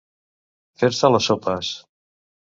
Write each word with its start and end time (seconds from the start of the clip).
Fer-se 0.83 1.11
les 1.15 1.27
sopes. 1.31 1.69